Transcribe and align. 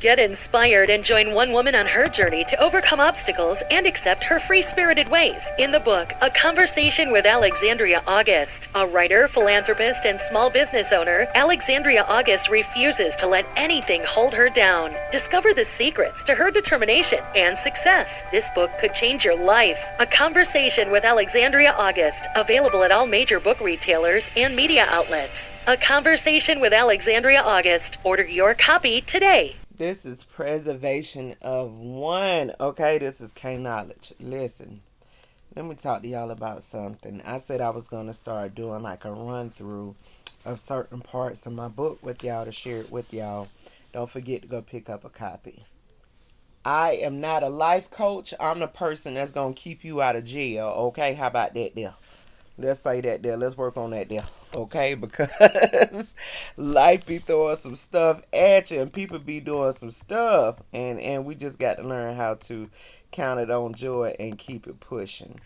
Get 0.00 0.20
inspired 0.20 0.90
and 0.90 1.02
join 1.02 1.34
one 1.34 1.52
woman 1.52 1.74
on 1.74 1.86
her 1.86 2.08
journey 2.08 2.44
to 2.44 2.62
overcome 2.62 3.00
obstacles 3.00 3.64
and 3.68 3.84
accept 3.84 4.22
her 4.22 4.38
free 4.38 4.62
spirited 4.62 5.08
ways 5.08 5.50
in 5.58 5.72
the 5.72 5.80
book 5.80 6.12
A 6.22 6.30
Conversation 6.30 7.10
with 7.10 7.26
Alexandria 7.26 8.04
August. 8.06 8.68
A 8.76 8.86
writer, 8.86 9.26
philanthropist, 9.26 10.04
and 10.04 10.20
small 10.20 10.50
business 10.50 10.92
owner, 10.92 11.26
Alexandria 11.34 12.04
August 12.04 12.48
refuses 12.48 13.16
to 13.16 13.26
let 13.26 13.44
anything 13.56 14.04
hold 14.04 14.34
her 14.34 14.48
down. 14.48 14.92
Discover 15.10 15.52
the 15.54 15.64
secrets 15.64 16.22
to 16.24 16.34
her 16.36 16.52
determination 16.52 17.18
and 17.34 17.58
success. 17.58 18.22
This 18.30 18.50
book 18.50 18.70
could 18.78 18.94
change 18.94 19.24
your 19.24 19.36
life. 19.36 19.84
A 19.98 20.06
Conversation 20.06 20.92
with 20.92 21.04
Alexandria 21.04 21.74
August, 21.76 22.28
available 22.36 22.84
at 22.84 22.92
all 22.92 23.06
major 23.06 23.40
book 23.40 23.60
retailers 23.60 24.30
and 24.36 24.54
media 24.54 24.86
outlets. 24.88 25.50
A 25.66 25.76
Conversation 25.76 26.60
with 26.60 26.72
Alexandria 26.72 27.42
August. 27.42 27.98
Order 28.04 28.28
your 28.28 28.54
copy 28.54 29.00
today. 29.00 29.56
This 29.78 30.04
is 30.04 30.24
preservation 30.24 31.36
of 31.40 31.78
one. 31.78 32.52
Okay, 32.58 32.98
this 32.98 33.20
is 33.20 33.30
K 33.30 33.56
Knowledge. 33.56 34.12
Listen, 34.18 34.80
let 35.54 35.64
me 35.66 35.76
talk 35.76 36.02
to 36.02 36.08
y'all 36.08 36.32
about 36.32 36.64
something. 36.64 37.22
I 37.24 37.38
said 37.38 37.60
I 37.60 37.70
was 37.70 37.86
going 37.86 38.08
to 38.08 38.12
start 38.12 38.56
doing 38.56 38.82
like 38.82 39.04
a 39.04 39.12
run 39.12 39.50
through 39.50 39.94
of 40.44 40.58
certain 40.58 41.00
parts 41.00 41.46
of 41.46 41.52
my 41.52 41.68
book 41.68 42.00
with 42.02 42.24
y'all 42.24 42.44
to 42.44 42.50
share 42.50 42.80
it 42.80 42.90
with 42.90 43.14
y'all. 43.14 43.46
Don't 43.92 44.10
forget 44.10 44.42
to 44.42 44.48
go 44.48 44.62
pick 44.62 44.90
up 44.90 45.04
a 45.04 45.08
copy. 45.08 45.62
I 46.64 46.94
am 46.94 47.20
not 47.20 47.44
a 47.44 47.48
life 47.48 47.88
coach. 47.88 48.34
I'm 48.40 48.58
the 48.58 48.66
person 48.66 49.14
that's 49.14 49.30
going 49.30 49.54
to 49.54 49.60
keep 49.60 49.84
you 49.84 50.02
out 50.02 50.16
of 50.16 50.24
jail. 50.24 50.66
Okay, 50.66 51.14
how 51.14 51.28
about 51.28 51.54
that 51.54 51.76
there? 51.76 51.94
Let's 52.58 52.80
say 52.80 53.00
that 53.02 53.22
there. 53.22 53.36
Let's 53.36 53.56
work 53.56 53.76
on 53.76 53.90
that 53.90 54.08
there. 54.08 54.24
Okay, 54.54 54.94
because 54.96 56.14
life 56.56 57.06
be 57.06 57.18
throwing 57.18 57.56
some 57.56 57.76
stuff 57.76 58.22
at 58.32 58.70
you 58.70 58.80
and 58.80 58.92
people 58.92 59.18
be 59.18 59.40
doing 59.40 59.72
some 59.72 59.90
stuff 59.90 60.60
and 60.72 61.00
and 61.00 61.24
we 61.24 61.34
just 61.34 61.58
got 61.58 61.76
to 61.76 61.82
learn 61.86 62.16
how 62.16 62.34
to 62.34 62.68
count 63.12 63.40
it 63.40 63.50
on 63.50 63.74
joy 63.74 64.14
and 64.18 64.38
keep 64.38 64.66
it 64.66 64.80
pushing. 64.80 65.38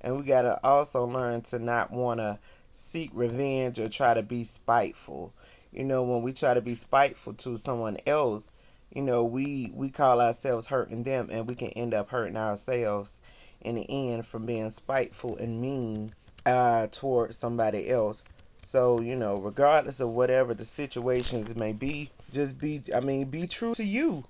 And 0.00 0.16
we 0.16 0.24
got 0.24 0.42
to 0.42 0.60
also 0.64 1.04
learn 1.04 1.42
to 1.42 1.58
not 1.58 1.90
want 1.90 2.20
to 2.20 2.38
seek 2.72 3.10
revenge 3.12 3.78
or 3.78 3.88
try 3.88 4.14
to 4.14 4.22
be 4.22 4.44
spiteful. 4.44 5.32
You 5.72 5.84
know, 5.84 6.02
when 6.02 6.22
we 6.22 6.32
try 6.32 6.54
to 6.54 6.60
be 6.60 6.74
spiteful 6.74 7.34
to 7.34 7.56
someone 7.58 7.98
else, 8.06 8.50
you 8.94 9.02
know, 9.02 9.24
we 9.24 9.70
we 9.74 9.90
call 9.90 10.20
ourselves 10.20 10.66
hurting 10.66 11.02
them 11.04 11.28
and 11.30 11.46
we 11.46 11.54
can 11.54 11.68
end 11.70 11.94
up 11.94 12.10
hurting 12.10 12.36
ourselves 12.36 13.20
in 13.60 13.74
the 13.74 13.86
end 13.88 14.26
from 14.26 14.46
being 14.46 14.70
spiteful 14.70 15.36
and 15.36 15.60
mean 15.60 16.12
uh, 16.46 16.86
towards 16.88 17.36
somebody 17.36 17.88
else. 17.88 18.24
So, 18.58 19.00
you 19.00 19.16
know, 19.16 19.36
regardless 19.36 20.00
of 20.00 20.10
whatever 20.10 20.52
the 20.54 20.64
situations 20.64 21.56
may 21.56 21.72
be, 21.72 22.10
just 22.32 22.58
be, 22.58 22.82
I 22.94 23.00
mean, 23.00 23.26
be 23.26 23.46
true 23.46 23.74
to 23.74 23.84
you. 23.84 24.24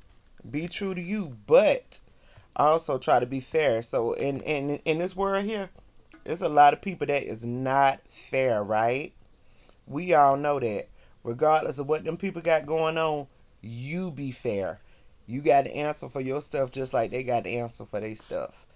Be 0.49 0.69
true 0.69 0.95
to 0.95 1.01
you, 1.01 1.37
but 1.47 2.01
also 2.55 2.97
try 2.97 3.19
to 3.21 3.27
be 3.27 3.41
fair. 3.41 3.83
So, 3.83 4.13
in, 4.13 4.41
in, 4.41 4.77
in 4.85 4.99
this 4.99 5.17
world 5.17 5.45
here, 5.45 5.71
there's 6.25 6.43
a 6.43 6.49
lot 6.49 6.73
of 6.73 6.81
people 6.81 7.07
that 7.09 7.25
is 7.25 7.45
not 7.45 8.01
fair, 8.09 8.63
right? 8.63 9.13
We 9.87 10.15
all 10.15 10.37
know 10.37 10.61
that. 10.61 10.89
Regardless 11.23 11.79
of 11.79 11.89
what 11.89 12.05
them 12.05 12.17
people 12.17 12.41
got 12.41 12.65
going 12.65 12.97
on, 12.97 13.27
you 13.61 14.11
be 14.11 14.31
fair. 14.31 14.81
You 15.27 15.43
got 15.43 15.65
to 15.65 15.75
answer 15.75 16.09
for 16.09 16.21
your 16.21 16.41
stuff 16.41 16.71
just 16.71 16.95
like 16.95 17.11
they 17.11 17.23
got 17.23 17.45
to 17.45 17.51
answer 17.51 17.85
for 17.85 18.01
their 18.01 18.15
stuff 18.15 18.67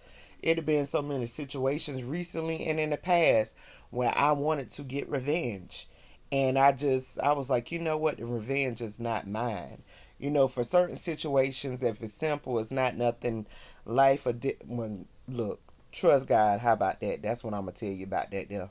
it 0.45 0.59
had 0.59 0.67
been 0.67 0.85
so 0.85 1.01
many 1.01 1.25
situations 1.25 2.05
recently 2.05 2.67
and 2.67 2.79
in 2.79 2.91
the 2.91 2.99
past 2.99 3.57
where 3.89 4.13
I 4.15 4.33
wanted 4.33 4.69
to 4.71 4.83
get 4.83 5.09
revenge. 5.09 5.89
And 6.31 6.59
I 6.59 6.73
just, 6.73 7.19
I 7.21 7.33
was 7.33 7.49
like, 7.49 7.73
you 7.73 7.79
know 7.79 7.97
what? 7.97 8.19
The 8.19 8.27
revenge 8.27 8.83
is 8.83 9.01
not 9.01 9.27
mine. 9.27 9.83
You 10.19 10.31
know, 10.31 10.47
for 10.47 10.63
certain 10.63 10.97
situations, 10.97 11.83
if 11.83 12.03
it's 12.03 12.13
simple, 12.13 12.59
it's 12.59 12.71
not 12.71 12.95
nothing 12.95 13.47
life 13.87 14.27
or 14.27 14.35
di- 14.35 14.57
when 14.67 15.07
look, 15.27 15.61
trust 15.93 16.27
God. 16.27 16.61
How 16.61 16.75
about 16.75 17.01
that? 17.01 17.23
That's 17.23 17.43
what 17.43 17.55
I'm 17.55 17.63
gonna 17.63 17.73
tell 17.73 17.89
you 17.89 18.05
about 18.05 18.31
that 18.33 18.51
there. 18.51 18.69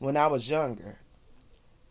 When 0.00 0.16
I 0.16 0.26
was 0.26 0.50
younger, 0.50 0.98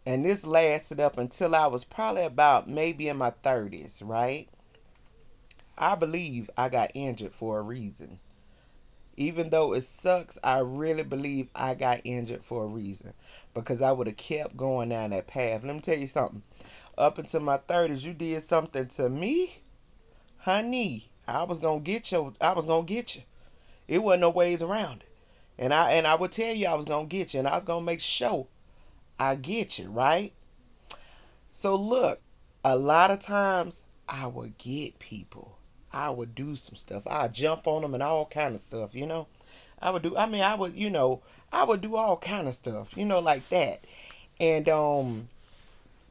and 0.05 0.25
this 0.25 0.45
lasted 0.45 0.99
up 0.99 1.17
until 1.17 1.55
I 1.55 1.67
was 1.67 1.85
probably 1.85 2.23
about 2.23 2.67
maybe 2.69 3.07
in 3.07 3.17
my 3.17 3.31
30s, 3.31 4.01
right? 4.03 4.49
I 5.81 5.95
believe 5.95 6.47
I 6.55 6.69
got 6.69 6.91
injured 6.93 7.33
for 7.33 7.57
a 7.57 7.63
reason. 7.63 8.19
Even 9.17 9.49
though 9.49 9.73
it 9.73 9.81
sucks, 9.81 10.37
I 10.43 10.59
really 10.59 11.01
believe 11.01 11.49
I 11.55 11.73
got 11.73 12.01
injured 12.03 12.43
for 12.43 12.63
a 12.63 12.67
reason. 12.67 13.13
Because 13.55 13.81
I 13.81 13.91
would 13.91 14.05
have 14.05 14.15
kept 14.15 14.55
going 14.55 14.89
down 14.89 15.09
that 15.09 15.25
path. 15.25 15.63
Let 15.63 15.73
me 15.73 15.81
tell 15.81 15.97
you 15.97 16.05
something. 16.05 16.43
Up 16.99 17.17
until 17.17 17.41
my 17.41 17.57
30s, 17.57 18.03
you 18.03 18.13
did 18.13 18.43
something 18.43 18.87
to 18.89 19.09
me, 19.09 19.63
honey. 20.37 21.09
I 21.27 21.43
was 21.43 21.57
gonna 21.57 21.79
get 21.79 22.11
you. 22.11 22.35
I 22.39 22.53
was 22.53 22.67
gonna 22.67 22.85
get 22.85 23.15
you. 23.15 23.23
It 23.87 24.03
wasn't 24.03 24.21
no 24.21 24.29
ways 24.29 24.61
around 24.61 25.01
it. 25.01 25.09
And 25.57 25.73
I 25.73 25.93
and 25.93 26.05
I 26.05 26.13
would 26.13 26.31
tell 26.31 26.53
you 26.53 26.67
I 26.67 26.75
was 26.75 26.85
gonna 26.85 27.07
get 27.07 27.33
you, 27.33 27.39
and 27.39 27.47
I 27.47 27.55
was 27.55 27.65
gonna 27.65 27.85
make 27.85 28.01
sure 28.01 28.47
I 29.17 29.35
get 29.35 29.79
you, 29.79 29.89
right? 29.89 30.33
So 31.51 31.75
look, 31.75 32.21
a 32.63 32.75
lot 32.75 33.09
of 33.09 33.19
times 33.19 33.83
I 34.07 34.27
would 34.27 34.57
get 34.57 34.99
people 34.99 35.57
I 35.93 36.09
would 36.09 36.35
do 36.35 36.55
some 36.55 36.75
stuff. 36.75 37.03
I'd 37.07 37.33
jump 37.33 37.67
on 37.67 37.81
them 37.81 37.93
and 37.93 38.03
all 38.03 38.25
kind 38.25 38.55
of 38.55 38.61
stuff, 38.61 38.93
you 38.93 39.05
know. 39.05 39.27
I 39.81 39.89
would 39.89 40.03
do 40.03 40.15
I 40.15 40.25
mean 40.27 40.41
I 40.41 40.55
would, 40.55 40.75
you 40.75 40.89
know, 40.89 41.21
I 41.51 41.63
would 41.63 41.81
do 41.81 41.95
all 41.95 42.17
kind 42.17 42.47
of 42.47 42.53
stuff, 42.53 42.95
you 42.95 43.05
know, 43.05 43.19
like 43.19 43.49
that. 43.49 43.83
And 44.39 44.69
um 44.69 45.29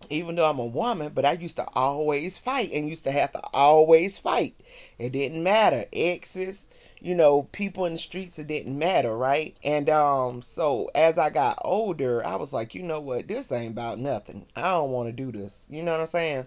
even 0.08 0.34
though 0.34 0.48
I'm 0.48 0.58
a 0.58 0.66
woman, 0.66 1.12
but 1.14 1.24
I 1.24 1.32
used 1.32 1.56
to 1.56 1.66
always 1.74 2.38
fight 2.38 2.72
and 2.72 2.88
used 2.88 3.04
to 3.04 3.12
have 3.12 3.32
to 3.32 3.40
always 3.52 4.18
fight. 4.18 4.54
It 4.98 5.12
didn't 5.12 5.42
matter. 5.42 5.84
Exes, 5.92 6.68
you 7.00 7.14
know, 7.14 7.44
people 7.52 7.84
in 7.84 7.92
the 7.92 7.98
streets, 7.98 8.38
it 8.38 8.46
didn't 8.46 8.78
matter, 8.78 9.16
right? 9.16 9.56
And 9.62 9.88
um, 9.88 10.42
so 10.42 10.90
as 10.94 11.18
I 11.18 11.30
got 11.30 11.58
older, 11.62 12.24
I 12.24 12.36
was 12.36 12.52
like, 12.52 12.74
you 12.74 12.82
know 12.82 13.00
what, 13.00 13.28
this 13.28 13.52
ain't 13.52 13.72
about 13.72 13.98
nothing. 13.98 14.46
I 14.56 14.72
don't 14.72 14.90
want 14.90 15.08
to 15.08 15.12
do 15.12 15.30
this. 15.30 15.66
You 15.70 15.82
know 15.82 15.92
what 15.92 16.00
I'm 16.00 16.06
saying? 16.06 16.46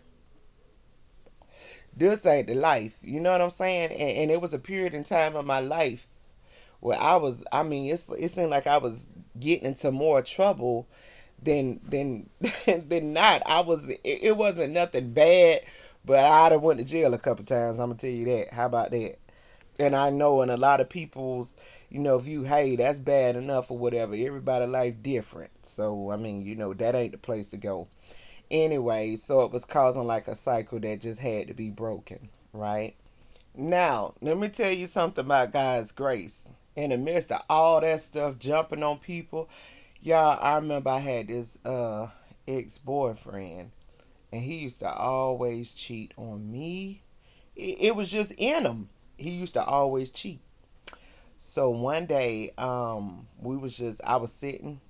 This 1.96 2.26
ain't 2.26 2.48
the 2.48 2.56
life. 2.56 2.98
You 3.02 3.20
know 3.20 3.32
what 3.32 3.42
I'm 3.42 3.50
saying? 3.50 3.92
And, 3.92 4.18
and 4.18 4.32
it 4.32 4.42
was 4.42 4.54
a 4.54 4.60
period 4.60 4.94
in 4.94 5.04
time 5.04 5.36
of 5.36 5.46
my 5.46 5.60
life 5.60 6.08
where 6.80 7.00
I 7.00 7.16
was. 7.16 7.44
I 7.52 7.64
mean, 7.64 7.92
it's 7.92 8.10
it 8.10 8.30
seemed 8.30 8.50
like 8.50 8.68
I 8.68 8.78
was 8.78 9.06
getting 9.40 9.68
into 9.68 9.92
more 9.92 10.22
trouble 10.22 10.88
than 11.42 11.80
than 11.88 12.30
than 12.66 13.14
not. 13.14 13.44
I 13.46 13.62
was. 13.62 13.90
It, 13.90 14.02
it 14.04 14.38
wasn't 14.38 14.74
nothing 14.74 15.14
bad, 15.14 15.62
but 16.06 16.20
I'd 16.20 16.52
have 16.52 16.62
went 16.62 16.80
to 16.80 16.86
jail 16.86 17.14
a 17.14 17.20
couple 17.20 17.46
times. 17.46 17.80
I'm 17.80 17.90
gonna 17.90 18.00
tell 18.00 18.10
you 18.10 18.26
that. 18.26 18.54
How 18.54 18.66
about 18.66 18.92
that? 18.92 19.18
And 19.80 19.96
I 19.96 20.12
know 20.12 20.44
in 20.44 20.52
a 20.52 20.58
lot 20.58 20.82
of 20.82 20.90
people's, 20.90 21.56
you 21.90 21.98
know, 22.00 22.20
view, 22.20 22.44
hey, 22.44 22.76
that's 22.76 23.00
bad 23.00 23.36
enough 23.36 23.72
or 23.72 23.78
whatever. 23.78 24.14
Everybody 24.16 24.68
life 24.68 25.02
different. 25.02 25.52
So 25.64 26.12
I 26.12 26.18
mean, 26.18 26.44
you 26.44 26.56
know, 26.56 26.74
that 26.74 26.96
ain't 26.96 27.14
the 27.14 27.18
place 27.18 27.48
to 27.50 27.58
go 27.58 27.88
anyway, 28.54 29.16
so 29.16 29.42
it 29.42 29.52
was 29.52 29.66
causing 29.66 30.06
like 30.06 30.28
a 30.28 30.36
cycle 30.36 30.80
that 30.80 31.02
just 31.02 31.20
had 31.20 31.48
to 31.48 31.54
be 31.54 31.70
broken, 31.70 32.30
right? 32.54 32.96
Now, 33.56 34.14
let 34.22 34.38
me 34.38 34.48
tell 34.48 34.72
you 34.72 34.86
something 34.86 35.26
about 35.26 35.52
God's 35.52 35.92
grace. 35.92 36.48
In 36.76 36.92
the 36.92 36.98
midst 36.98 37.32
of 37.32 37.42
all 37.50 37.82
that 37.82 38.02
stuff 38.02 38.40
jumping 38.40 38.84
on 38.84 39.00
people, 39.00 39.50
y'all, 40.02 40.40
I 40.42 40.56
remember 40.56 40.92
I 40.92 41.00
had 41.00 41.28
this 41.28 41.64
uh 41.66 42.08
ex 42.48 42.78
boyfriend, 42.78 43.72
and 44.32 44.42
he 44.42 44.56
used 44.56 44.80
to 44.80 44.92
always 44.92 45.74
cheat 45.74 46.14
on 46.18 46.52
me. 46.52 47.04
It, 47.56 47.78
it 47.80 47.96
was 47.96 48.10
just 48.10 48.32
in 48.38 48.66
him. 48.66 48.90
He 49.18 49.32
used 49.32 49.54
to 49.54 49.64
always 49.64 50.10
cheat. 50.10 50.42
So 51.38 51.70
one 51.70 52.06
day, 52.08 52.52
um, 52.58 53.28
we 53.40 53.58
was 53.58 53.78
just 53.78 54.02
I 54.04 54.16
was 54.16 54.32
sitting 54.32 54.82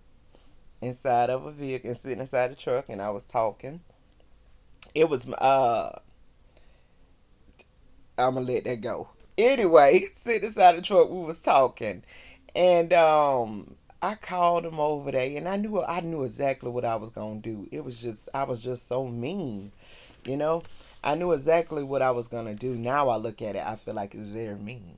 inside 0.83 1.29
of 1.29 1.45
a 1.45 1.51
vehicle 1.51 1.89
and 1.89 1.97
sitting 1.97 2.19
inside 2.19 2.51
the 2.51 2.55
truck 2.55 2.89
and 2.89 3.01
I 3.01 3.09
was 3.09 3.25
talking. 3.25 3.81
It 4.93 5.09
was 5.09 5.27
uh 5.27 5.99
I'm 8.17 8.35
gonna 8.35 8.45
let 8.45 8.65
that 8.65 8.81
go. 8.81 9.09
Anyway, 9.37 10.05
sitting 10.13 10.47
inside 10.47 10.77
the 10.77 10.81
truck, 10.81 11.09
we 11.09 11.19
was 11.23 11.41
talking, 11.41 12.03
and 12.55 12.93
um, 12.93 13.75
I 14.01 14.15
called 14.15 14.65
him 14.65 14.79
over 14.79 15.11
there, 15.11 15.35
and 15.37 15.47
I 15.49 15.57
knew 15.57 15.81
I 15.81 16.01
knew 16.01 16.23
exactly 16.23 16.69
what 16.69 16.85
I 16.85 16.95
was 16.95 17.09
gonna 17.09 17.39
do. 17.39 17.67
It 17.71 17.83
was 17.83 18.01
just 18.01 18.29
I 18.33 18.43
was 18.43 18.61
just 18.63 18.87
so 18.87 19.07
mean, 19.07 19.71
you 20.25 20.37
know. 20.37 20.63
I 21.03 21.15
knew 21.15 21.33
exactly 21.33 21.83
what 21.83 22.01
I 22.01 22.11
was 22.11 22.27
gonna 22.27 22.53
do. 22.55 22.75
Now 22.75 23.09
I 23.09 23.17
look 23.17 23.41
at 23.41 23.55
it, 23.55 23.63
I 23.65 23.75
feel 23.75 23.93
like 23.93 24.13
it's 24.15 24.23
very 24.23 24.55
mean. 24.55 24.97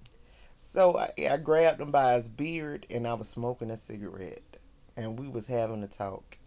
So 0.58 0.98
I, 0.98 1.12
I 1.30 1.38
grabbed 1.38 1.82
him 1.82 1.92
by 1.92 2.16
his 2.16 2.28
beard, 2.30 2.86
and 2.90 3.08
I 3.08 3.14
was 3.14 3.30
smoking 3.30 3.72
a 3.72 3.78
cigarette 3.78 4.55
and 4.98 5.20
we 5.20 5.28
was 5.28 5.48
having 5.48 5.84
a 5.84 5.88
talk. 5.88 6.38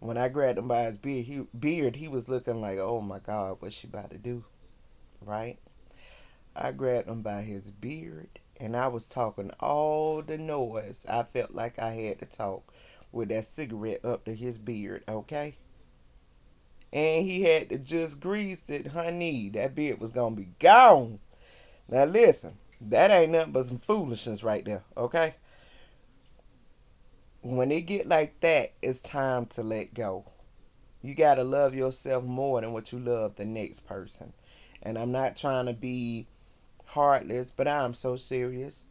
When 0.00 0.18
I 0.18 0.28
grabbed 0.28 0.58
him 0.58 0.68
by 0.68 0.84
his 0.84 0.98
beard, 0.98 1.26
he 1.26 1.46
beard, 1.58 1.96
he 1.96 2.08
was 2.08 2.28
looking 2.28 2.60
like, 2.60 2.78
"Oh 2.78 3.00
my 3.00 3.18
God, 3.20 3.56
what's 3.60 3.74
she 3.76 3.86
about 3.88 4.10
to 4.10 4.18
do?" 4.18 4.44
Right? 5.24 5.58
I 6.56 6.72
grabbed 6.72 7.08
him 7.08 7.22
by 7.22 7.42
his 7.42 7.70
beard, 7.70 8.40
and 8.58 8.76
I 8.76 8.88
was 8.88 9.04
talking 9.04 9.50
all 9.60 10.22
the 10.22 10.38
noise. 10.38 11.06
I 11.08 11.22
felt 11.24 11.52
like 11.52 11.78
I 11.78 11.92
had 11.92 12.20
to 12.20 12.26
talk 12.26 12.72
with 13.12 13.28
that 13.30 13.44
cigarette 13.46 14.04
up 14.04 14.24
to 14.26 14.34
his 14.34 14.58
beard. 14.58 15.04
Okay. 15.08 15.56
and 16.92 17.26
he 17.26 17.42
had 17.42 17.70
to 17.70 17.78
just 17.78 18.20
grease 18.20 18.62
it, 18.68 18.88
honey, 18.88 19.48
that 19.50 19.74
beard 19.74 20.00
was 20.00 20.10
gonna 20.10 20.36
be 20.36 20.48
gone. 20.58 21.18
Now 21.88 22.04
listen, 22.04 22.58
that 22.80 23.10
ain't 23.10 23.32
nothing 23.32 23.52
but 23.52 23.64
some 23.64 23.78
foolishness 23.78 24.42
right 24.44 24.64
there, 24.64 24.84
okay? 24.96 25.34
When 27.42 27.72
it 27.72 27.82
get 27.82 28.06
like 28.06 28.38
that, 28.40 28.72
it's 28.82 29.00
time 29.00 29.46
to 29.46 29.64
let 29.64 29.94
go. 29.94 30.26
You 31.02 31.16
gotta 31.16 31.42
love 31.42 31.74
yourself 31.74 32.22
more 32.22 32.60
than 32.60 32.72
what 32.72 32.92
you 32.92 33.00
love 33.00 33.34
the 33.34 33.44
next 33.44 33.80
person. 33.80 34.32
And 34.80 34.96
I'm 34.96 35.10
not 35.10 35.36
trying 35.36 35.66
to 35.66 35.72
be 35.72 36.28
heartless, 36.86 37.50
but 37.50 37.66
I'm 37.66 37.94
so 37.94 38.14
serious 38.14 38.84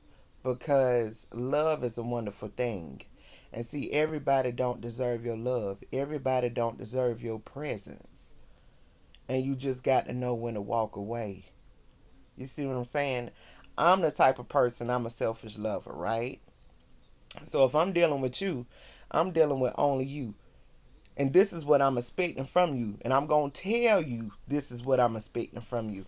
because 0.43 1.27
love 1.31 1.81
is 1.83 1.97
a 1.97 2.03
wonderful 2.03 2.49
thing. 2.49 3.03
And 3.53 3.65
see, 3.65 3.89
everybody 3.91 4.51
don't 4.51 4.81
deserve 4.81 5.23
your 5.23 5.37
love. 5.37 5.79
Everybody 5.93 6.49
don't 6.49 6.77
deserve 6.77 7.21
your 7.21 7.39
presence. 7.39 8.35
And 9.29 9.45
you 9.45 9.55
just 9.55 9.81
got 9.81 10.07
to 10.07 10.13
know 10.13 10.33
when 10.33 10.55
to 10.55 10.61
walk 10.61 10.97
away. 10.97 11.45
You 12.35 12.47
see 12.47 12.65
what 12.65 12.75
I'm 12.75 12.83
saying? 12.83 13.31
I'm 13.77 14.01
the 14.01 14.11
type 14.11 14.39
of 14.39 14.49
person, 14.49 14.89
I'm 14.89 15.05
a 15.05 15.09
selfish 15.09 15.57
lover, 15.57 15.93
right? 15.93 16.41
So 17.43 17.65
if 17.65 17.75
I'm 17.75 17.93
dealing 17.93 18.21
with 18.21 18.41
you, 18.41 18.65
I'm 19.09 19.31
dealing 19.31 19.59
with 19.59 19.73
only 19.77 20.05
you. 20.05 20.33
And 21.17 21.33
this 21.33 21.53
is 21.53 21.65
what 21.65 21.81
I'm 21.81 21.97
expecting 21.97 22.45
from 22.45 22.75
you. 22.75 22.97
And 23.01 23.13
I'm 23.13 23.27
going 23.27 23.51
to 23.51 23.61
tell 23.61 24.01
you 24.01 24.31
this 24.47 24.71
is 24.71 24.83
what 24.83 24.99
I'm 24.99 25.15
expecting 25.15 25.61
from 25.61 25.89
you. 25.89 26.05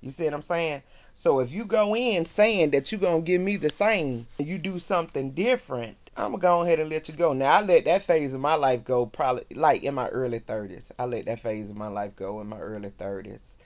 You 0.00 0.10
see 0.10 0.24
what 0.24 0.34
I'm 0.34 0.42
saying? 0.42 0.82
So 1.14 1.40
if 1.40 1.50
you 1.52 1.64
go 1.64 1.96
in 1.96 2.26
saying 2.26 2.70
that 2.70 2.92
you're 2.92 3.00
going 3.00 3.22
to 3.22 3.26
give 3.26 3.40
me 3.40 3.56
the 3.56 3.70
same, 3.70 4.26
and 4.38 4.46
you 4.46 4.58
do 4.58 4.78
something 4.78 5.32
different, 5.32 5.96
I'm 6.16 6.30
going 6.30 6.40
to 6.40 6.46
go 6.46 6.62
ahead 6.62 6.78
and 6.78 6.88
let 6.88 7.08
you 7.08 7.14
go. 7.14 7.32
Now, 7.32 7.52
I 7.52 7.62
let 7.62 7.84
that 7.86 8.02
phase 8.02 8.32
of 8.32 8.40
my 8.40 8.54
life 8.54 8.84
go 8.84 9.04
probably 9.04 9.44
like 9.54 9.82
in 9.82 9.94
my 9.94 10.08
early 10.08 10.40
30s. 10.40 10.90
I 10.98 11.04
let 11.06 11.26
that 11.26 11.40
phase 11.40 11.70
of 11.70 11.76
my 11.76 11.88
life 11.88 12.16
go 12.16 12.40
in 12.40 12.46
my 12.46 12.58
early 12.58 12.90
30s. 12.90 13.56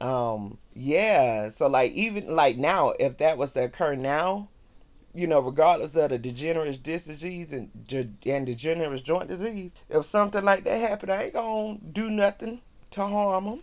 Um, 0.00 0.58
yeah. 0.74 1.48
So, 1.48 1.68
like, 1.68 1.92
even 1.92 2.34
like 2.34 2.56
now, 2.56 2.92
if 2.98 3.18
that 3.18 3.38
was 3.38 3.52
to 3.52 3.64
occur 3.64 3.94
now, 3.94 4.48
you 5.16 5.26
know, 5.26 5.40
regardless 5.40 5.96
of 5.96 6.10
the 6.10 6.18
degenerative 6.18 6.82
disc 6.82 7.06
disease 7.06 7.50
and, 7.52 7.70
and 8.26 8.46
degenerative 8.46 9.02
joint 9.02 9.28
disease, 9.28 9.74
if 9.88 10.04
something 10.04 10.44
like 10.44 10.64
that 10.64 10.78
happened, 10.78 11.10
I 11.10 11.24
ain't 11.24 11.32
gonna 11.32 11.78
do 11.78 12.10
nothing 12.10 12.60
to 12.90 13.00
harm 13.06 13.46
them. 13.46 13.62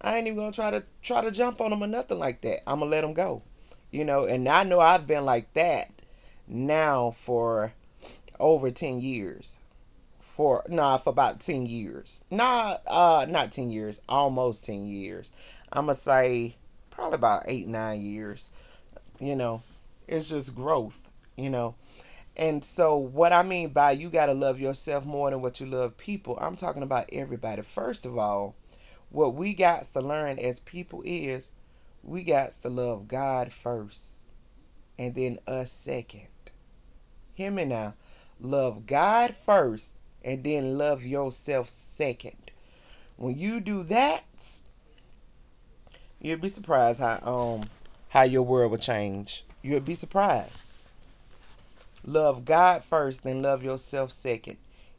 I 0.00 0.16
ain't 0.16 0.26
even 0.26 0.38
gonna 0.38 0.52
try 0.52 0.72
to 0.72 0.82
try 1.00 1.20
to 1.20 1.30
jump 1.30 1.60
on 1.60 1.70
them 1.70 1.84
or 1.84 1.86
nothing 1.86 2.18
like 2.18 2.40
that. 2.40 2.68
I'm 2.68 2.80
gonna 2.80 2.90
let 2.90 3.02
them 3.02 3.14
go, 3.14 3.42
you 3.92 4.04
know. 4.04 4.24
And 4.24 4.48
I 4.48 4.64
know 4.64 4.80
I've 4.80 5.06
been 5.06 5.24
like 5.24 5.52
that 5.52 5.92
now 6.48 7.12
for 7.12 7.72
over 8.40 8.72
ten 8.72 9.00
years. 9.00 9.58
For 10.18 10.64
nah, 10.68 10.98
for 10.98 11.10
about 11.10 11.38
ten 11.38 11.66
years. 11.66 12.24
Nah, 12.32 12.78
uh, 12.88 13.26
not 13.28 13.52
ten 13.52 13.70
years, 13.70 14.00
almost 14.08 14.64
ten 14.64 14.88
years. 14.88 15.30
I'm 15.72 15.86
gonna 15.86 15.94
say 15.94 16.56
probably 16.90 17.14
about 17.14 17.44
eight 17.46 17.68
nine 17.68 18.02
years. 18.02 18.50
You 19.20 19.36
know, 19.36 19.62
it's 20.10 20.28
just 20.28 20.54
growth, 20.54 21.10
you 21.36 21.48
know. 21.48 21.76
And 22.36 22.64
so, 22.64 22.96
what 22.96 23.32
I 23.32 23.42
mean 23.42 23.70
by 23.70 23.92
you 23.92 24.08
got 24.08 24.26
to 24.26 24.34
love 24.34 24.60
yourself 24.60 25.04
more 25.04 25.30
than 25.30 25.42
what 25.42 25.60
you 25.60 25.66
love 25.66 25.96
people, 25.96 26.38
I'm 26.40 26.56
talking 26.56 26.82
about 26.82 27.08
everybody. 27.12 27.62
First 27.62 28.04
of 28.04 28.18
all, 28.18 28.56
what 29.10 29.34
we 29.34 29.54
got 29.54 29.82
to 29.84 30.00
learn 30.00 30.38
as 30.38 30.60
people 30.60 31.02
is 31.04 31.50
we 32.02 32.24
got 32.24 32.52
to 32.52 32.68
love 32.68 33.08
God 33.08 33.52
first 33.52 34.22
and 34.98 35.14
then 35.14 35.38
us 35.46 35.70
second. 35.70 36.28
Hear 37.34 37.50
me 37.50 37.64
now. 37.64 37.94
Love 38.40 38.86
God 38.86 39.34
first 39.34 39.94
and 40.24 40.44
then 40.44 40.76
love 40.76 41.04
yourself 41.04 41.68
second. 41.68 42.50
When 43.16 43.36
you 43.36 43.60
do 43.60 43.82
that, 43.84 44.60
you'll 46.20 46.38
be 46.38 46.48
surprised 46.48 47.00
how 47.00 47.20
um 47.22 47.68
how 48.08 48.22
your 48.22 48.42
world 48.42 48.70
will 48.70 48.78
change. 48.78 49.44
You 49.62 49.74
would 49.74 49.84
be 49.84 49.94
surprised. 49.94 50.72
Love 52.04 52.44
God 52.44 52.82
first, 52.82 53.22
then 53.22 53.42
love 53.42 53.62
yourself 53.62 54.10
second. 54.10 54.56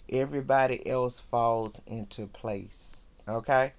Everybody 0.10 0.86
else 0.88 1.20
falls 1.20 1.82
into 1.88 2.28
place. 2.28 3.06
Okay? 3.28 3.74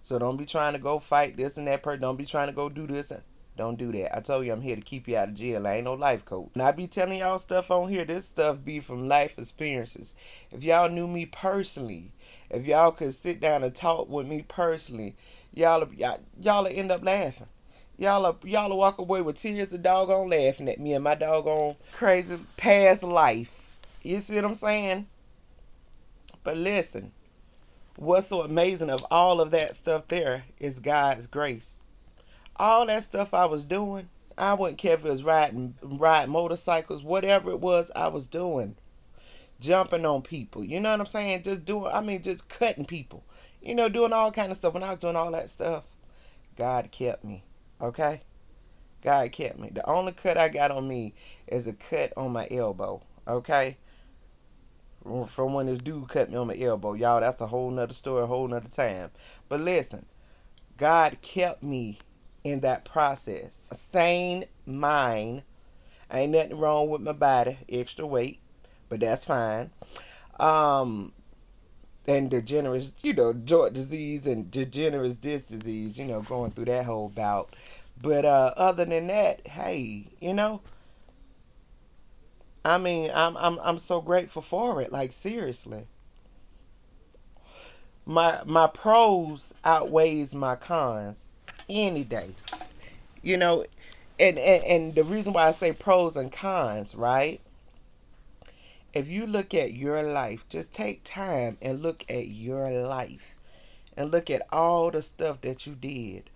So 0.00 0.18
don't 0.18 0.36
be 0.36 0.46
trying 0.46 0.72
to 0.72 0.78
go 0.78 0.98
fight 0.98 1.36
this 1.36 1.56
and 1.56 1.66
that 1.68 1.82
person. 1.82 2.00
Don't 2.00 2.16
be 2.16 2.26
trying 2.26 2.48
to 2.48 2.52
go 2.52 2.68
do 2.68 2.86
this. 2.86 3.12
Don't 3.56 3.78
do 3.78 3.92
that. 3.92 4.16
I 4.16 4.20
told 4.20 4.46
you 4.46 4.52
I'm 4.52 4.62
here 4.62 4.76
to 4.76 4.82
keep 4.82 5.06
you 5.06 5.16
out 5.16 5.28
of 5.28 5.34
jail. 5.34 5.66
I 5.66 5.76
ain't 5.76 5.84
no 5.84 5.94
life 5.94 6.24
coach. 6.24 6.50
And 6.54 6.62
I 6.62 6.72
be 6.72 6.86
telling 6.86 7.18
y'all 7.18 7.38
stuff 7.38 7.70
on 7.70 7.88
here. 7.88 8.04
This 8.04 8.24
stuff 8.24 8.64
be 8.64 8.80
from 8.80 9.06
life 9.06 9.38
experiences. 9.38 10.14
If 10.50 10.64
y'all 10.64 10.88
knew 10.88 11.06
me 11.06 11.26
personally, 11.26 12.12
if 12.48 12.66
y'all 12.66 12.92
could 12.92 13.12
sit 13.12 13.40
down 13.40 13.62
and 13.62 13.74
talk 13.74 14.08
with 14.08 14.26
me 14.26 14.44
personally, 14.48 15.14
y'all 15.52 15.86
y'all 15.92 16.20
y'all 16.40 16.66
end 16.66 16.90
up 16.90 17.04
laughing. 17.04 17.48
Y'all 18.00 18.24
are, 18.24 18.36
y'all 18.44 18.74
walk 18.74 18.96
away 18.96 19.20
with 19.20 19.36
tears 19.36 19.74
of 19.74 19.82
doggone 19.82 20.30
laughing 20.30 20.70
at 20.70 20.80
me 20.80 20.94
and 20.94 21.04
my 21.04 21.14
doggone 21.14 21.76
crazy 21.92 22.38
past 22.56 23.02
life. 23.02 23.76
You 24.02 24.20
see 24.20 24.36
what 24.36 24.46
I'm 24.46 24.54
saying? 24.54 25.06
But 26.42 26.56
listen, 26.56 27.12
what's 27.96 28.28
so 28.28 28.40
amazing 28.40 28.88
of 28.88 29.04
all 29.10 29.38
of 29.38 29.50
that 29.50 29.74
stuff 29.76 30.08
there 30.08 30.44
is 30.58 30.80
God's 30.80 31.26
grace. 31.26 31.78
All 32.56 32.86
that 32.86 33.02
stuff 33.02 33.34
I 33.34 33.44
was 33.44 33.64
doing, 33.64 34.08
I 34.38 34.54
wouldn't 34.54 34.78
care 34.78 34.94
if 34.94 35.04
it 35.04 35.10
was 35.10 35.22
riding 35.22 35.74
riding 35.82 36.32
motorcycles, 36.32 37.02
whatever 37.02 37.50
it 37.50 37.60
was 37.60 37.90
I 37.94 38.08
was 38.08 38.26
doing. 38.26 38.76
Jumping 39.60 40.06
on 40.06 40.22
people. 40.22 40.64
You 40.64 40.80
know 40.80 40.90
what 40.92 41.00
I'm 41.00 41.06
saying? 41.06 41.42
Just 41.42 41.66
doing 41.66 41.92
I 41.92 42.00
mean 42.00 42.22
just 42.22 42.48
cutting 42.48 42.86
people. 42.86 43.24
You 43.60 43.74
know, 43.74 43.90
doing 43.90 44.14
all 44.14 44.32
kind 44.32 44.50
of 44.50 44.56
stuff. 44.56 44.72
When 44.72 44.82
I 44.82 44.88
was 44.88 45.00
doing 45.00 45.16
all 45.16 45.32
that 45.32 45.50
stuff, 45.50 45.84
God 46.56 46.90
kept 46.90 47.26
me. 47.26 47.44
Okay? 47.80 48.22
God 49.02 49.32
kept 49.32 49.58
me. 49.58 49.70
The 49.72 49.88
only 49.88 50.12
cut 50.12 50.36
I 50.36 50.48
got 50.48 50.70
on 50.70 50.86
me 50.86 51.14
is 51.46 51.66
a 51.66 51.72
cut 51.72 52.12
on 52.16 52.32
my 52.32 52.46
elbow. 52.50 53.02
Okay? 53.26 53.76
From 55.02 55.54
when 55.54 55.66
this 55.66 55.78
dude 55.78 56.08
cut 56.08 56.30
me 56.30 56.36
on 56.36 56.48
my 56.48 56.58
elbow. 56.58 56.92
Y'all, 56.92 57.20
that's 57.20 57.40
a 57.40 57.46
whole 57.46 57.70
nother 57.70 57.94
story, 57.94 58.22
a 58.22 58.26
whole 58.26 58.46
nother 58.46 58.68
time. 58.68 59.10
But 59.48 59.60
listen, 59.60 60.04
God 60.76 61.18
kept 61.22 61.62
me 61.62 61.98
in 62.44 62.60
that 62.60 62.84
process. 62.84 63.68
A 63.70 63.74
sane 63.74 64.44
mind. 64.66 65.42
Ain't 66.12 66.32
nothing 66.32 66.58
wrong 66.58 66.90
with 66.90 67.00
my 67.00 67.12
body. 67.12 67.58
Extra 67.68 68.06
weight. 68.06 68.40
But 68.88 69.00
that's 69.00 69.24
fine. 69.24 69.70
Um, 70.38 71.12
and 72.06 72.30
degenerative, 72.30 72.92
you 73.02 73.12
know, 73.12 73.32
joint 73.32 73.74
disease 73.74 74.26
and 74.26 74.50
degenerative 74.50 75.20
disc 75.20 75.48
disease, 75.50 75.98
you 75.98 76.04
know, 76.04 76.22
going 76.22 76.50
through 76.50 76.66
that 76.66 76.84
whole 76.84 77.08
bout. 77.08 77.54
But 78.00 78.24
uh, 78.24 78.52
other 78.56 78.84
than 78.84 79.08
that, 79.08 79.46
hey, 79.46 80.06
you 80.20 80.32
know, 80.32 80.62
I 82.64 82.78
mean, 82.78 83.10
I'm 83.14 83.36
I'm 83.36 83.58
I'm 83.62 83.78
so 83.78 84.00
grateful 84.00 84.42
for 84.42 84.80
it. 84.80 84.92
Like 84.92 85.12
seriously, 85.12 85.86
my 88.06 88.40
my 88.44 88.66
pros 88.66 89.54
outweighs 89.64 90.34
my 90.34 90.56
cons 90.56 91.32
any 91.68 92.04
day. 92.04 92.34
You 93.22 93.36
know, 93.36 93.64
and 94.18 94.38
and, 94.38 94.64
and 94.64 94.94
the 94.94 95.04
reason 95.04 95.32
why 95.32 95.46
I 95.46 95.50
say 95.50 95.72
pros 95.72 96.16
and 96.16 96.32
cons, 96.32 96.94
right? 96.94 97.40
If 98.92 99.08
you 99.08 99.26
look 99.26 99.54
at 99.54 99.72
your 99.72 100.02
life, 100.02 100.48
just 100.48 100.72
take 100.72 101.04
time 101.04 101.56
and 101.62 101.82
look 101.82 102.04
at 102.08 102.28
your 102.28 102.70
life 102.70 103.36
and 103.96 104.10
look 104.10 104.30
at 104.30 104.42
all 104.52 104.90
the 104.90 105.02
stuff 105.02 105.40
that 105.42 105.66
you 105.66 105.74
did. 105.74 106.30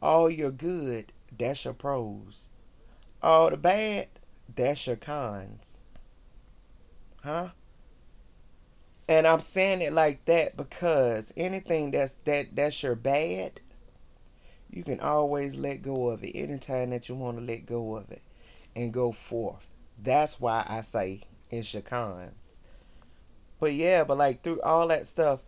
All 0.00 0.30
your 0.30 0.50
good, 0.50 1.12
that's 1.36 1.64
your 1.64 1.74
pros. 1.74 2.48
All 3.22 3.50
the 3.50 3.56
bad, 3.56 4.08
that's 4.54 4.86
your 4.86 4.96
cons. 4.96 5.84
Huh? 7.22 7.48
And 9.08 9.26
I'm 9.26 9.40
saying 9.40 9.82
it 9.82 9.92
like 9.92 10.24
that 10.26 10.56
because 10.56 11.32
anything 11.36 11.90
that's 11.90 12.16
that 12.24 12.54
that's 12.54 12.82
your 12.82 12.94
bad, 12.94 13.60
you 14.70 14.84
can 14.84 15.00
always 15.00 15.56
let 15.56 15.82
go 15.82 16.08
of 16.08 16.22
it 16.22 16.36
anytime 16.36 16.90
that 16.90 17.08
you 17.08 17.14
want 17.14 17.38
to 17.38 17.44
let 17.44 17.66
go 17.66 17.96
of 17.96 18.10
it 18.10 18.22
and 18.76 18.92
go 18.92 19.12
forth. 19.12 19.68
That's 20.00 20.38
why 20.38 20.64
I 20.68 20.82
say 20.82 21.22
it's 21.50 21.72
your. 21.72 21.82
But 23.60 23.72
yeah, 23.72 24.04
but 24.04 24.16
like 24.16 24.42
through 24.42 24.60
all 24.62 24.88
that 24.88 25.06
stuff, 25.06 25.40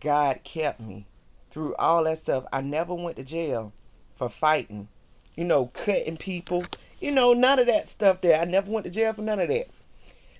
God 0.00 0.42
kept 0.44 0.80
me. 0.80 1.06
Through 1.50 1.74
all 1.76 2.04
that 2.04 2.18
stuff, 2.18 2.44
I 2.52 2.60
never 2.60 2.94
went 2.94 3.16
to 3.18 3.24
jail 3.24 3.72
for 4.14 4.28
fighting, 4.28 4.88
you 5.36 5.44
know, 5.44 5.66
cutting 5.66 6.16
people, 6.16 6.64
you 7.00 7.10
know, 7.10 7.34
none 7.34 7.58
of 7.58 7.66
that 7.66 7.88
stuff 7.88 8.20
there. 8.20 8.40
I 8.40 8.44
never 8.44 8.70
went 8.70 8.86
to 8.86 8.90
jail 8.90 9.12
for 9.12 9.22
none 9.22 9.40
of 9.40 9.48
that. 9.48 9.66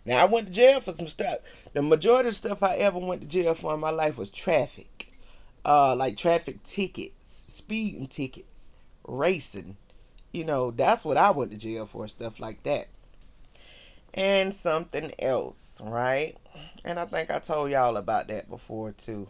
Now 0.04 0.22
I 0.22 0.24
went 0.24 0.46
to 0.48 0.52
jail 0.52 0.80
for 0.80 0.92
some 0.92 1.08
stuff. 1.08 1.38
The 1.74 1.82
majority 1.82 2.30
of 2.30 2.36
stuff 2.36 2.62
I 2.62 2.76
ever 2.76 2.98
went 2.98 3.20
to 3.22 3.26
jail 3.26 3.54
for 3.54 3.74
in 3.74 3.80
my 3.80 3.90
life 3.90 4.18
was 4.18 4.30
traffic, 4.30 5.12
uh, 5.64 5.94
like 5.96 6.16
traffic 6.16 6.62
tickets, 6.62 7.44
speeding 7.48 8.06
tickets, 8.06 8.72
racing. 9.06 9.76
You 10.32 10.44
know, 10.44 10.70
that's 10.70 11.04
what 11.04 11.18
I 11.18 11.30
went 11.30 11.50
to 11.52 11.58
jail 11.58 11.84
for, 11.86 12.08
stuff 12.08 12.40
like 12.40 12.62
that 12.62 12.86
and 14.14 14.52
something 14.52 15.12
else, 15.18 15.80
right? 15.84 16.36
And 16.84 16.98
I 16.98 17.06
think 17.06 17.30
I 17.30 17.38
told 17.38 17.70
y'all 17.70 17.96
about 17.96 18.28
that 18.28 18.48
before 18.48 18.92
too. 18.92 19.28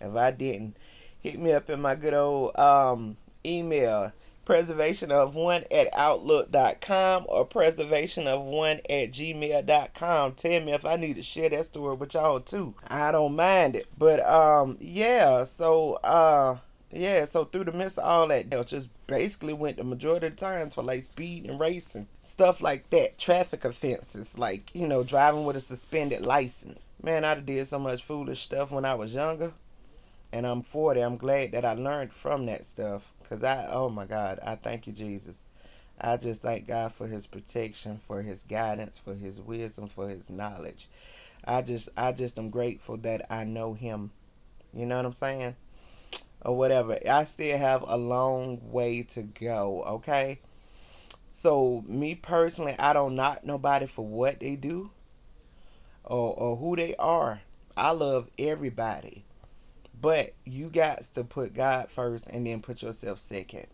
If 0.00 0.14
I 0.14 0.30
didn't, 0.30 0.76
hit 1.20 1.38
me 1.38 1.52
up 1.52 1.70
in 1.70 1.80
my 1.80 1.94
good 1.94 2.14
old 2.14 2.56
um, 2.58 3.16
email 3.44 4.12
preservation 4.46 5.10
of 5.10 5.34
one 5.34 5.64
at 5.72 5.88
outlook.com 5.92 7.26
or 7.28 7.44
preservation 7.44 8.28
of 8.28 8.44
one 8.44 8.76
at 8.88 9.10
gmail.com 9.10 10.32
tell 10.34 10.60
me 10.60 10.72
if 10.72 10.84
i 10.86 10.94
need 10.94 11.16
to 11.16 11.22
share 11.22 11.50
that 11.50 11.64
story 11.64 11.96
with 11.96 12.14
y'all 12.14 12.38
too 12.38 12.72
i 12.86 13.10
don't 13.10 13.34
mind 13.34 13.74
it 13.74 13.88
but 13.98 14.24
um 14.24 14.78
yeah 14.80 15.42
so 15.42 15.94
uh 16.04 16.56
yeah 16.96 17.24
so 17.24 17.44
through 17.44 17.64
the 17.64 17.72
midst 17.72 17.98
of 17.98 18.04
all 18.04 18.28
that 18.28 18.50
just 18.66 18.88
basically 19.06 19.52
went 19.52 19.76
the 19.76 19.84
majority 19.84 20.26
of 20.26 20.36
the 20.36 20.44
times 20.44 20.74
for 20.74 20.82
like 20.82 21.02
speed 21.02 21.44
and 21.46 21.60
racing 21.60 22.06
stuff 22.20 22.60
like 22.60 22.88
that 22.90 23.18
traffic 23.18 23.64
offenses 23.64 24.38
like 24.38 24.74
you 24.74 24.86
know 24.86 25.02
driving 25.04 25.44
with 25.44 25.56
a 25.56 25.60
suspended 25.60 26.22
license 26.22 26.78
man 27.02 27.24
i 27.24 27.34
did 27.34 27.66
so 27.66 27.78
much 27.78 28.02
foolish 28.02 28.40
stuff 28.40 28.70
when 28.70 28.84
i 28.84 28.94
was 28.94 29.14
younger 29.14 29.52
and 30.32 30.46
i'm 30.46 30.62
40 30.62 31.00
i'm 31.00 31.16
glad 31.16 31.52
that 31.52 31.64
i 31.64 31.74
learned 31.74 32.12
from 32.12 32.46
that 32.46 32.64
stuff 32.64 33.12
because 33.28 33.42
I, 33.42 33.66
oh 33.70 33.88
my 33.88 34.04
God, 34.04 34.38
I 34.44 34.54
thank 34.54 34.86
you, 34.86 34.92
Jesus. 34.92 35.44
I 36.00 36.16
just 36.16 36.42
thank 36.42 36.66
God 36.66 36.92
for 36.92 37.06
his 37.06 37.26
protection, 37.26 37.98
for 37.98 38.22
his 38.22 38.42
guidance, 38.44 38.98
for 38.98 39.14
his 39.14 39.40
wisdom, 39.40 39.88
for 39.88 40.08
his 40.08 40.30
knowledge. 40.30 40.88
I 41.44 41.62
just 41.62 41.88
I 41.96 42.12
just 42.12 42.38
am 42.38 42.50
grateful 42.50 42.96
that 42.98 43.26
I 43.30 43.44
know 43.44 43.74
him. 43.74 44.10
You 44.74 44.86
know 44.86 44.96
what 44.96 45.06
I'm 45.06 45.12
saying? 45.12 45.56
Or 46.46 46.56
whatever. 46.56 46.96
I 47.10 47.24
still 47.24 47.58
have 47.58 47.82
a 47.88 47.96
long 47.96 48.60
way 48.70 49.02
to 49.02 49.24
go, 49.24 49.82
okay? 49.82 50.38
So 51.28 51.82
me 51.88 52.14
personally, 52.14 52.76
I 52.78 52.92
don't 52.92 53.16
knock 53.16 53.44
nobody 53.44 53.86
for 53.86 54.06
what 54.06 54.38
they 54.38 54.54
do 54.54 54.90
or, 56.04 56.34
or 56.34 56.56
who 56.56 56.76
they 56.76 56.94
are. 56.96 57.40
I 57.76 57.90
love 57.90 58.30
everybody. 58.38 59.24
But 60.00 60.34
you 60.44 60.68
got 60.68 61.00
to 61.00 61.24
put 61.24 61.52
God 61.52 61.90
first 61.90 62.28
and 62.28 62.46
then 62.46 62.62
put 62.62 62.80
yourself 62.80 63.18
second. 63.18 63.66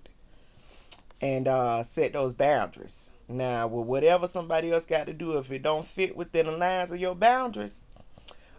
And 1.21 1.47
uh, 1.47 1.83
set 1.83 2.15
those 2.15 2.33
boundaries. 2.33 3.11
Now, 3.29 3.67
with 3.67 3.87
whatever 3.87 4.27
somebody 4.27 4.73
else 4.73 4.87
got 4.87 5.09
to 5.09 5.13
do, 5.13 5.37
if 5.37 5.53
it 5.53 5.63
don't 5.63 5.87
fit 5.87 6.17
within 6.17 6.47
the 6.47 6.57
lines 6.57 6.91
of 6.91 6.99
your 6.99 7.15
boundaries, 7.15 7.85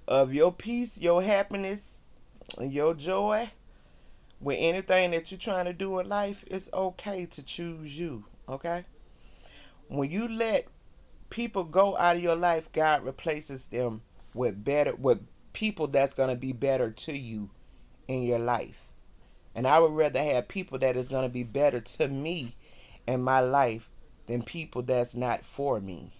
of 0.07 0.35
your 0.35 0.51
peace, 0.51 1.01
your 1.01 1.23
happiness, 1.23 2.07
your 2.61 2.93
joy, 2.93 3.49
with 4.43 4.57
anything 4.59 5.11
that 5.11 5.31
you're 5.31 5.37
trying 5.37 5.65
to 5.65 5.73
do 5.73 5.99
in 5.99 6.09
life, 6.09 6.43
it's 6.47 6.69
okay 6.73 7.25
to 7.27 7.43
choose 7.43 7.97
you. 7.97 8.25
Okay? 8.47 8.85
When 9.87 10.11
you 10.11 10.27
let 10.27 10.67
people 11.29 11.63
go 11.63 11.97
out 11.97 12.15
of 12.15 12.21
your 12.21 12.35
life, 12.35 12.71
God 12.71 13.03
replaces 13.03 13.67
them 13.67 14.01
with 14.33 14.63
better 14.63 14.95
with 14.95 15.25
people 15.53 15.87
that's 15.87 16.13
going 16.13 16.29
to 16.29 16.35
be 16.35 16.51
better 16.51 16.91
to 16.91 17.13
you 17.15 17.51
in 18.07 18.23
your 18.23 18.39
life. 18.39 18.87
And 19.55 19.67
I 19.67 19.79
would 19.79 19.93
rather 19.93 20.21
have 20.21 20.47
people 20.47 20.79
that 20.79 20.97
is 20.97 21.09
going 21.09 21.23
to 21.23 21.29
be 21.29 21.43
better 21.43 21.79
to 21.79 22.07
me 22.07 22.55
in 23.07 23.21
my 23.21 23.39
life 23.39 23.89
than 24.25 24.41
people 24.41 24.81
that's 24.81 25.15
not 25.15 25.45
for 25.45 25.79
me. 25.79 26.11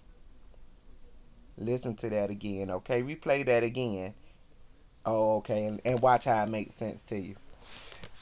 Listen 1.56 1.94
to 1.96 2.08
that 2.10 2.30
again, 2.30 2.70
okay? 2.70 3.02
Replay 3.02 3.44
that 3.46 3.62
again. 3.62 4.14
Oh, 5.04 5.36
okay. 5.36 5.66
And, 5.66 5.80
and 5.84 6.00
watch 6.00 6.24
how 6.24 6.42
it 6.42 6.48
makes 6.48 6.74
sense 6.74 7.02
to 7.04 7.18
you. 7.18 7.36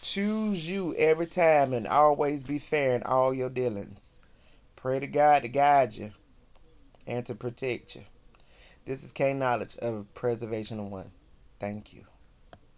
Choose 0.02 0.68
you 0.68 0.96
every 0.96 1.26
time 1.26 1.72
and 1.72 1.86
always 1.86 2.42
be 2.42 2.58
fair 2.58 2.96
in 2.96 3.04
all 3.04 3.32
your 3.32 3.48
dealings. 3.48 4.20
Pray 4.74 4.98
to 4.98 5.06
God 5.06 5.42
to 5.42 5.48
guide 5.48 5.94
you 5.94 6.10
and 7.06 7.24
to 7.24 7.36
protect 7.36 7.94
you. 7.94 8.02
This 8.84 9.04
is 9.04 9.12
K 9.12 9.32
Knowledge 9.32 9.76
of 9.76 10.12
Preservation 10.12 10.90
One. 10.90 11.12
Thank 11.60 11.94
you. 11.94 12.11